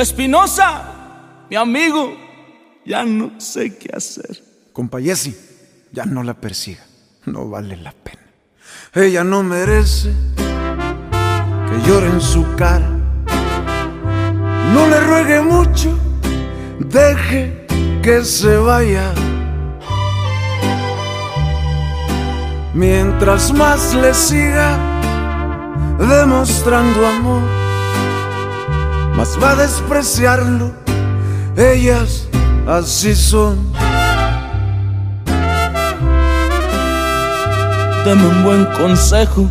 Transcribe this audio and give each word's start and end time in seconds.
Espinosa, 0.00 0.82
mi 1.50 1.56
amigo, 1.56 2.16
ya 2.86 3.04
no 3.04 3.38
sé 3.38 3.76
qué 3.76 3.90
hacer. 3.94 4.42
Compayesi, 4.72 5.36
ya 5.92 6.06
no 6.06 6.22
la 6.22 6.34
persiga, 6.34 6.82
no 7.26 7.50
vale 7.50 7.76
la 7.76 7.92
pena. 7.92 8.22
Ella 8.94 9.24
no 9.24 9.42
merece 9.42 10.10
que 10.36 11.88
llore 11.88 12.06
en 12.06 12.20
su 12.20 12.46
cara. 12.56 12.88
No 14.72 14.86
le 14.88 15.00
ruegue 15.00 15.40
mucho, 15.42 15.98
deje 16.78 17.66
que 18.02 18.24
se 18.24 18.56
vaya. 18.56 19.12
Mientras 22.72 23.52
más 23.52 23.94
le 23.94 24.14
siga 24.14 24.78
demostrando 25.98 27.04
amor, 27.04 27.42
más 29.16 29.36
va 29.42 29.50
a 29.50 29.56
despreciarlo. 29.56 30.70
Ellas 31.56 32.28
así 32.68 33.14
son. 33.16 33.72
Dame 38.04 38.24
un 38.24 38.44
buen 38.44 38.64
consejo, 38.66 39.48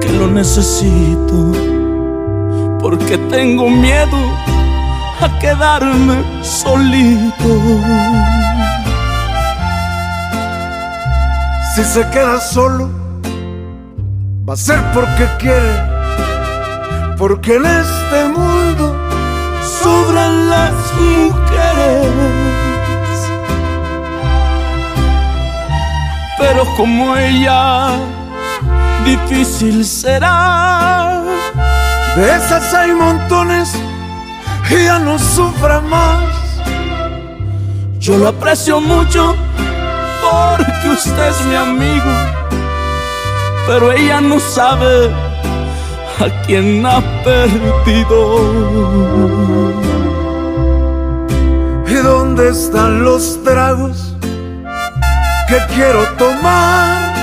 que 0.00 0.12
lo 0.12 0.28
necesito, 0.28 1.52
porque 2.78 3.18
tengo 3.28 3.68
miedo 3.68 4.16
a 5.20 5.38
quedarme 5.40 6.24
solito. 6.42 7.60
Si 11.76 11.84
se 11.84 12.08
queda 12.08 12.40
solo, 12.40 12.88
va 14.48 14.54
a 14.54 14.56
ser 14.56 14.82
porque 14.94 15.28
quiere, 15.38 15.74
porque 17.18 17.56
en 17.56 17.66
este 17.66 18.28
mundo 18.28 18.96
sobran 19.82 20.48
las 20.48 20.72
mujeres. 20.98 22.12
Pero 26.38 26.64
como 26.78 27.14
ella, 27.14 27.90
difícil 29.04 29.84
será. 29.84 31.22
De 32.16 32.36
esas 32.36 32.72
hay 32.72 32.92
montones 32.92 33.74
y 34.70 34.84
ya 34.84 34.98
no 34.98 35.18
sufra 35.18 35.82
más. 35.82 36.24
Yo 37.98 38.16
lo 38.16 38.28
aprecio 38.28 38.80
mucho 38.80 39.36
porque 40.30 40.88
usted 40.88 41.28
es 41.28 41.44
mi 41.46 41.54
amigo, 41.54 42.12
pero 43.66 43.92
ella 43.92 44.20
no 44.20 44.38
sabe 44.40 45.10
a 46.18 46.46
quién 46.46 46.84
ha 46.86 47.00
perdido. 47.22 48.18
¿Y 51.86 51.94
dónde 51.94 52.50
están 52.50 53.04
los 53.04 53.42
tragos 53.44 54.14
que 55.48 55.58
quiero 55.74 56.02
tomar? 56.18 57.14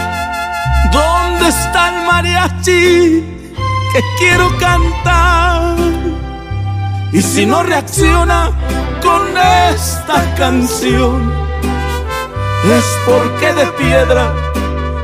¿Dónde 0.92 1.50
está 1.50 1.90
el 1.90 2.06
mariachi 2.08 3.48
que 3.94 4.02
quiero 4.20 4.48
cantar? 4.60 5.76
Y 7.12 7.22
si 7.22 7.46
no 7.46 7.64
reacciona 7.64 8.52
con 9.02 9.22
esta 9.38 10.34
canción, 10.36 11.32
es 12.72 12.86
porque 13.06 13.54
de 13.54 13.66
piedra 13.74 14.32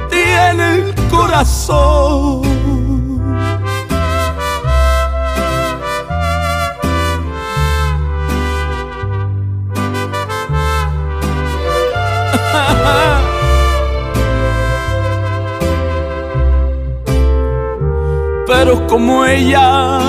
tiene 0.10 0.76
el 0.76 0.96
corazón. 1.10 2.42
Pero 18.48 18.88
como 18.88 19.26
ella, 19.26 20.00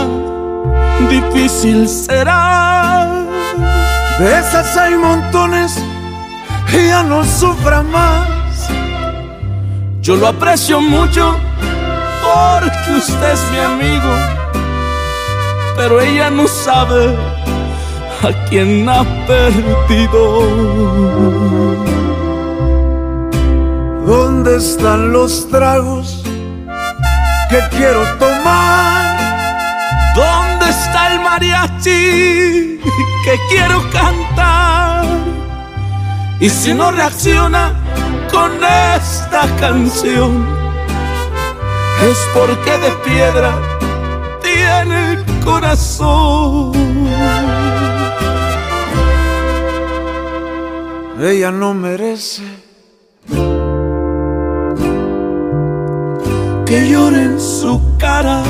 difícil 1.08 1.88
será. 1.88 3.08
De 4.18 4.38
esas 4.38 4.76
hay 4.76 4.94
montones 4.94 5.82
y 6.72 7.08
no 7.08 7.24
sufra 7.24 7.82
más. 7.82 8.68
Yo 10.00 10.16
lo 10.16 10.28
aprecio 10.28 10.80
mucho 10.80 11.36
porque 12.22 12.98
usted 12.98 13.32
es 13.32 13.50
mi 13.50 13.58
amigo, 13.58 14.14
pero 15.76 16.00
ella 16.00 16.30
no 16.30 16.46
sabe 16.46 17.16
a 18.22 18.48
quién 18.48 18.88
ha 18.88 19.04
perdido. 19.26 20.20
¿Dónde 24.06 24.56
están 24.56 25.12
los 25.12 25.48
tragos 25.50 26.22
que 27.48 27.60
quiero 27.76 28.02
tomar? 28.18 29.00
¿Dónde 30.14 30.70
está 30.70 31.12
el 31.12 31.20
mariachi 31.20 32.80
que 33.24 33.38
quiero 33.50 33.82
cantar? 33.90 34.49
Y 36.40 36.48
si 36.48 36.72
no 36.72 36.90
reacciona 36.90 37.74
con 38.32 38.52
esta 38.96 39.46
canción, 39.58 40.46
es 42.02 42.18
porque 42.32 42.70
de 42.78 42.90
piedra 43.04 43.52
tiene 44.42 45.12
el 45.12 45.24
corazón. 45.44 46.72
Ella 51.20 51.50
no 51.50 51.74
merece 51.74 52.42
que 56.64 56.88
llore 56.88 57.22
en 57.22 57.38
su 57.38 57.78
cara. 57.98 58.42